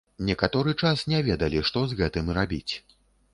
[0.27, 2.73] Некаторы час не ведалі, што з гэтым рабіць.